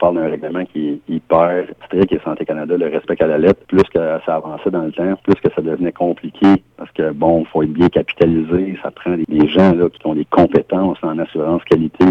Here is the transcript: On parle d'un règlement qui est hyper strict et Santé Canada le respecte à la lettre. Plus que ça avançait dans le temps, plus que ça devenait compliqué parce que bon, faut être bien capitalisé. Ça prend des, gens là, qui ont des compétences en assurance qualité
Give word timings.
On 0.00 0.12
parle 0.12 0.14
d'un 0.14 0.30
règlement 0.30 0.64
qui 0.64 0.90
est 0.90 1.12
hyper 1.12 1.64
strict 1.86 2.12
et 2.12 2.20
Santé 2.24 2.44
Canada 2.44 2.76
le 2.76 2.86
respecte 2.86 3.20
à 3.20 3.26
la 3.26 3.36
lettre. 3.36 3.60
Plus 3.66 3.82
que 3.82 3.98
ça 4.24 4.36
avançait 4.36 4.70
dans 4.70 4.82
le 4.82 4.92
temps, 4.92 5.16
plus 5.24 5.34
que 5.34 5.52
ça 5.52 5.60
devenait 5.60 5.90
compliqué 5.90 6.46
parce 6.76 6.92
que 6.92 7.10
bon, 7.10 7.44
faut 7.46 7.64
être 7.64 7.72
bien 7.72 7.88
capitalisé. 7.88 8.78
Ça 8.80 8.92
prend 8.92 9.16
des, 9.16 9.48
gens 9.48 9.74
là, 9.74 9.88
qui 9.90 10.06
ont 10.06 10.14
des 10.14 10.24
compétences 10.26 10.98
en 11.02 11.18
assurance 11.18 11.64
qualité 11.64 12.04